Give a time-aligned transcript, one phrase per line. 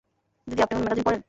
[0.47, 1.19] দিদি, আপনি কোন ম্যাগাজিন পড়েন?